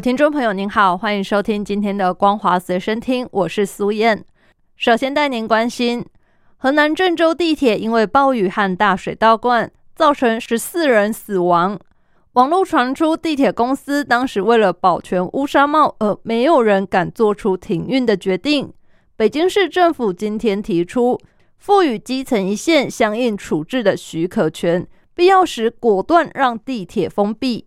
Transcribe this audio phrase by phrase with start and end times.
[0.00, 4.24] 听众朋友，您好，欢迎收听今天的《光华随身听》，我是苏燕。
[4.74, 6.06] 首先带您关心，
[6.56, 11.78] 河南郑州地铁因为暴雨和大水倒灌，造成十四人死亡。
[12.32, 18.72] 网络传出，地铁公司当时为了保全乌纱帽，而没有人敢做出停运的决定。
[19.16, 21.20] 北京市政府今天提出，
[21.58, 27.66] 赋予基层一线相应处置的许可权，必要时果断让地铁封闭。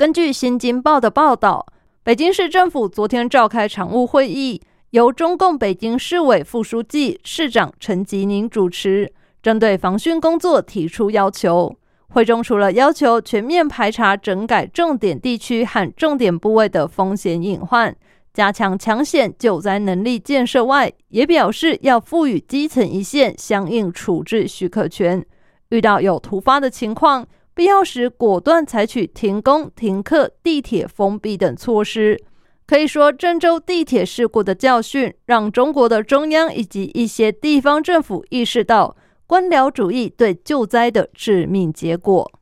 [0.00, 1.66] 根据《新京报》的报道，
[2.02, 4.58] 北京市政府昨天召开常务会议，
[4.92, 11.76] 由中共北京市委副书记、市长陈吉宁主持，针对防汛工作提出要求。
[12.08, 17.94] 会中除了要求全面排查整改重点地区和重点部位的风险隐患，
[18.32, 25.22] 加强抢险救灾能力建设外，也表示要赋予基层一线相应处置许可权，
[25.68, 27.26] 遇到有突发的情况。
[27.60, 32.18] 必要时，果断采取停工、停课、地铁封闭等措施。
[32.66, 42.32] 可以说，郑州地铁事故的教训，让中国的中央以及一些地方政府意识到官僚主义对救灾的致命结果。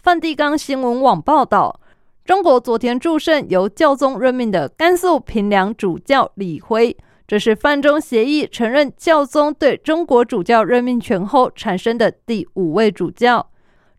[0.00, 1.80] 梵蒂冈新闻网报道，
[2.24, 6.96] 中国昨天祝圣由教宗任命的甘肃平凉主教李辉。
[7.28, 13.50] 这是范中协议承认教宗对中国主教任命权后产生的第五位主教。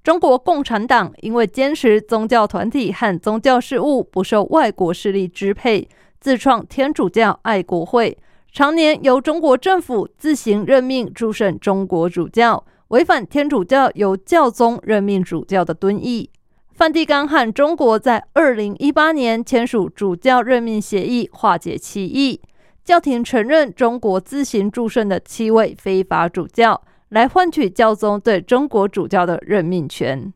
[0.03, 5.87] 中国共产党因为坚持宗教团体和宗教事务不受外国势力支配，
[6.19, 8.17] 自创天主教爱国会，
[8.51, 16.31] 常年由中国政府自行任命诸圣中国主教，违反天主教由教宗任命主教的敦义。
[16.71, 22.41] 梵蒂冈和中国在二零一八年签署主教任命协议，化解歧义。
[22.89, 30.33] 教廷承认中国自行祝圣的七位非法主教，来换取教宗对中国主教的任命权。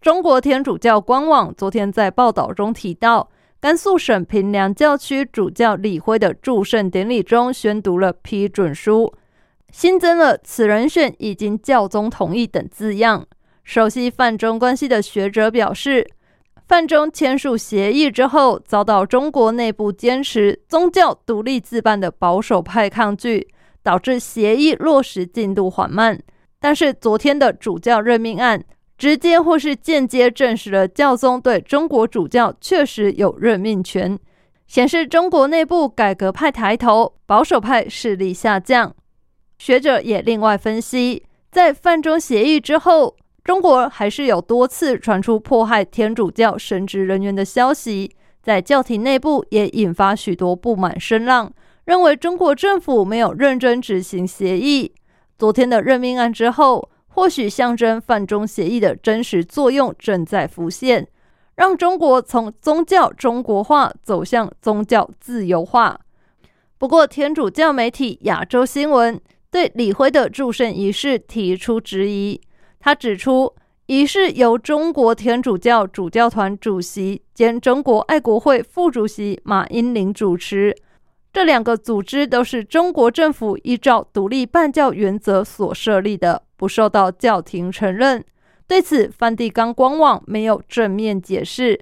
[0.00, 3.28] 中国天主教官网昨天在报道中提到，
[3.60, 9.12] 甘肃省平凉教区主教李辉的祝圣典礼中宣读了批准书，
[9.72, 13.26] 新增了“此人选已经教宗同意”等字样。
[13.64, 16.06] 熟悉泛中关系的学者表示。
[16.68, 23.48] 范中签署协议之后，遭到中国内部坚持宗教独立自办的保守派抗拒，
[23.82, 26.20] 导致协议落实进度缓慢。
[26.60, 28.62] 但是，昨天的主教任命案
[28.98, 34.18] 直接或是间接证实了教宗对中国主教确实有任命权，
[34.66, 38.94] 显示中国内部改革派抬头，保守派势力下降。
[39.56, 43.16] 学者也另外分析，在范中协议之后。
[43.48, 51.50] 中国还是有多次传出迫害天主教神职人员的消息，在教廷内部也引发许多不满声浪，
[51.86, 54.92] 认为中国政府没有认真执行协议。
[55.38, 61.08] 昨天的任命案之后，或许象征范中协议的真实作用正在浮现，
[61.56, 65.98] 让中国从宗教中国化走向宗教自由化。
[66.76, 69.18] 不过，天主教媒体亚洲新闻
[69.50, 72.38] 对李辉的祝圣仪式提出质疑。
[72.80, 73.54] 他指出，
[73.86, 80.76] 仪式由中国天主教主教团主席兼中国爱国会副主席马英林主持。
[81.32, 88.24] 这两个组织都是中国政府依照独立办教原则所设立的，不受到教廷承认。
[88.66, 91.78] 对此，梵蒂冈官网没有正面解释，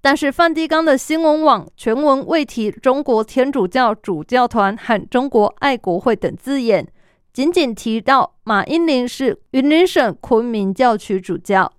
[0.00, 6.86] 但是梵蒂冈的新闻网全文未提中国天主教主教团和中国爱国会等字眼。
[7.32, 11.72] 仅仅提到马英林是云林省昆明教区主教。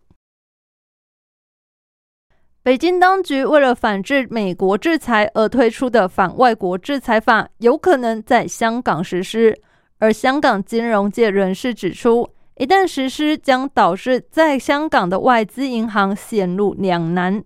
[2.64, 9.60] 北京当局为了反制美国制裁而推出的反外国制裁法，有可能在香港实施。
[10.00, 17.44] 而香港金融界人士指出，一旦实施，将导致在香港的外资银行陷入两难。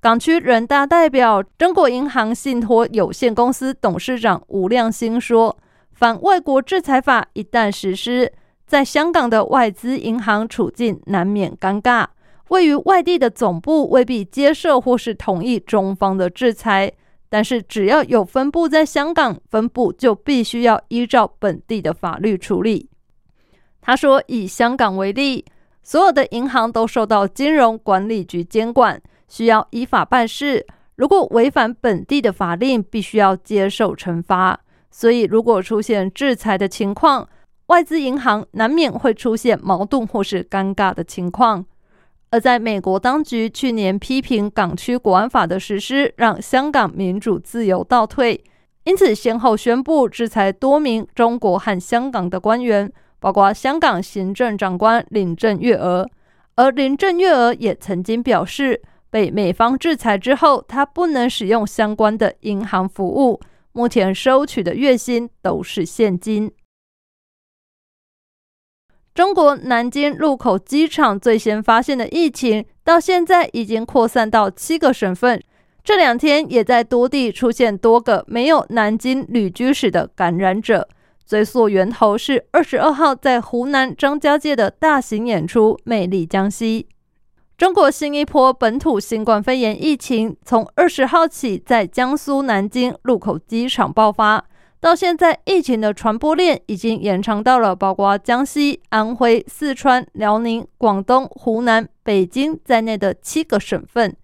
[0.00, 5.56] 港区人大代表中国银行信托有限公司董事长吴亮星说。
[5.96, 8.30] 反外国制裁法一旦实施，
[8.66, 12.04] 在香港的外资银行处境难免尴尬。
[12.48, 16.92] 位于外地的总部未必接受或是同意中方的制裁，
[17.30, 22.90] 但是只要有分部在香港，分部就必须要依照本地的法律处理。
[23.80, 25.46] 他说，以香港为例，
[25.82, 30.66] 所有的银行都受到金融管理局监管，需要依法办事。
[30.96, 34.60] 如果违反本地的法令，必须要接受惩罚。
[34.90, 37.28] 所以，如果出现制裁的情况，
[37.66, 41.64] 外资银行难免会出现矛盾或是尴尬的情况。
[42.30, 48.42] 而在美国当局去年批评港区国安法的实施，让香港民主自由倒退，
[48.84, 56.08] 因此先后宣布制裁多名中国和香港的官员，包括香港行政长官林郑月娥。
[56.56, 63.40] 而林郑月娥也曾经表示，被美方制裁之后，她不能使用相关的银行服务。
[63.76, 66.50] 目前收取的月薪都是现金。
[69.14, 75.42] 中国南京禄口机场最先发现的疫情，到现在已经扩散到七个省份。
[75.84, 80.88] 这两天也在多地出现多个没有南京旅居史的感染者。
[81.26, 86.86] 追溯源头是二十二号在湖南张家界的大型演出《魅力江西》。
[87.56, 94.44] 中国新一波本土新冠肺炎疫情从二十号起在江苏南京禄口机场爆发，
[94.78, 104.14] 到现在疫情的传播链已经延长到了包括江西、安徽、四川、辽宁、广东、湖南、北京在内的七个省份。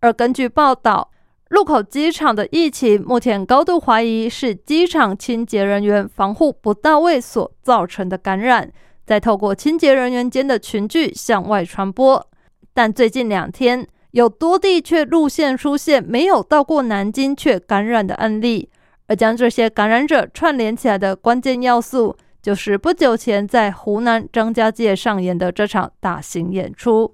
[0.00, 1.12] 而根据报道，
[1.50, 8.72] 禄口机场的疫情目前高度怀疑是机场清洁人员防护不到位所造成的感染，
[9.06, 12.26] 再透过清洁人员间的群聚向外传播。
[12.74, 18.68] 但最近两天，有多地却路线出现没有到过南京却感染的案例，
[19.06, 27.12] 而将这些感染者串联起来的关键要素，就是不久前在湖南张家界上演的这场大型演出。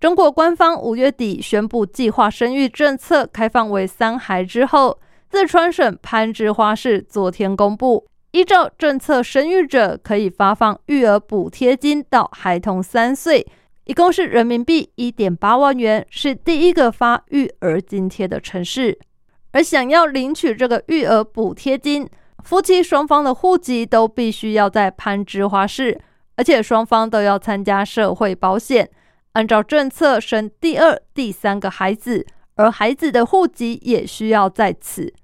[0.00, 4.98] 中国官方五月底宣布计划生育政策开放为三孩之后，
[5.30, 8.06] 四川省攀枝花市昨天公布。
[8.34, 13.46] 依照政策，生育者可以发放育儿补贴金到孩童三岁，
[13.84, 18.98] 一共是人民币一点八万元，是第一个发育儿津贴的城市。
[19.52, 22.10] 而想要领取这个育儿补贴金，
[22.42, 25.96] 夫妻双方的户籍都必须要在攀枝花市，
[26.34, 28.90] 而且双方都要参加社会保险。
[29.34, 32.26] 按照政策，生第二、第三个孩子，
[32.56, 35.14] 而孩子的户籍也需要在此。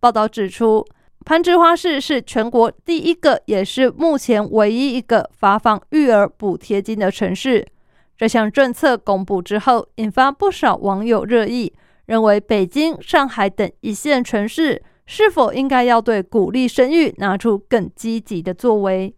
[0.00, 0.86] 报道指出。
[1.24, 7.66] 攀枝花市是全国第一个，也是目前唯一一个发放育儿补贴金的城市。
[8.14, 11.72] 这项政策公布之后，引发不少网友热议，
[12.04, 19.16] 认为北京、上海等一线城市是否应该要对鼓励生育拿出更积极的作为。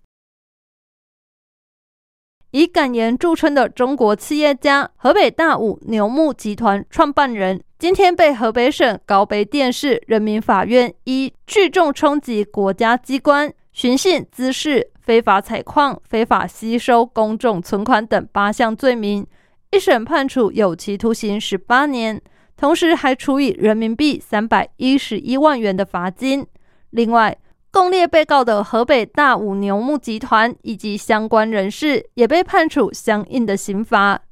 [2.53, 7.61] 以敢言著称的中国企业家河北大武牛牧集团创办人。
[7.79, 19.27] 今天被河北省高碑店市人民法院以聚众冲击国家机关、寻衅滋事、非法采矿、非法吸收公众存款等八项罪名，
[19.73, 22.19] 一审判处有期徒刑十八年，
[22.57, 26.47] 同时还处以人民币三百一十一万元的罚金。
[26.89, 27.37] 另外，
[27.71, 34.23] 共列被告的河北大武牛牧集团以及相关人士也被判处相应的刑罚。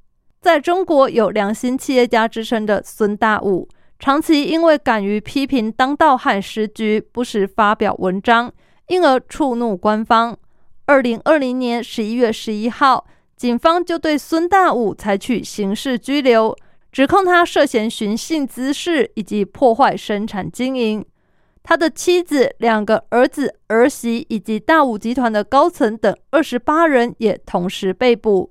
[0.44, 3.66] 在中国有良心企业家之称的孙大武，
[3.98, 8.52] 长期因为敢于批评当道和时局，不时发表文章，
[8.88, 10.36] 因而触怒官方。
[10.84, 13.06] 二零二零年十一月十一号，
[13.38, 16.54] 警方就对孙大武采取刑事拘留，
[16.92, 21.02] 指控他涉嫌寻衅滋事以及破坏生产经营。
[21.62, 28.50] 他的妻子、两个儿子、儿媳以及大武集团的高层等二十八人也同时被捕。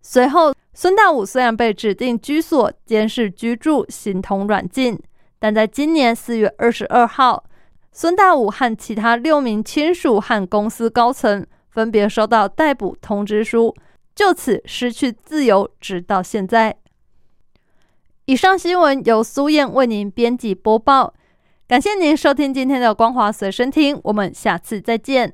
[0.00, 0.54] 随后。
[0.74, 4.98] 孙大武虽然被指定居所监视居住，形同软禁，
[5.38, 7.44] 但在今年四月二十二号，
[7.92, 13.74] 孙大武和其他六名亲属和公司高层分别收到逮捕通知书，
[14.14, 16.74] 就此失去自由，直到现在。
[18.24, 21.12] 以上新闻由苏燕为您编辑播报，
[21.68, 25.30] 感谢您收听今天的光华随身听，我们下次再见。